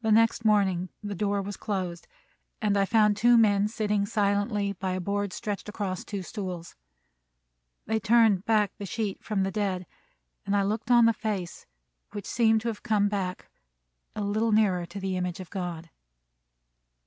The 0.00 0.12
next 0.12 0.46
morning 0.46 0.88
the 1.02 1.14
door 1.14 1.42
was 1.42 1.58
closed, 1.58 2.06
and 2.62 2.74
I 2.74 2.86
found 2.86 3.18
two 3.18 3.36
men 3.36 3.68
sitting 3.68 4.06
silently 4.06 4.72
by 4.72 4.92
a 4.92 5.00
board 5.02 5.34
stretched 5.34 5.68
across 5.68 6.04
two 6.06 6.22
stools. 6.22 6.74
They 7.84 8.00
turned 8.00 8.46
back 8.46 8.72
the 8.78 8.86
sheet 8.86 9.22
from 9.22 9.42
the 9.42 9.50
dead, 9.52 9.86
and 10.46 10.56
I 10.56 10.62
looked 10.62 10.90
on 10.90 11.04
the 11.04 11.12
face, 11.12 11.66
which 12.12 12.24
seemed 12.24 12.62
to 12.62 12.68
have 12.68 12.82
come 12.82 13.10
back 13.10 13.50
nearer 14.16 14.86
to 14.86 14.98
the 14.98 15.18
image 15.18 15.38
of 15.40 15.50
God. 15.50 15.90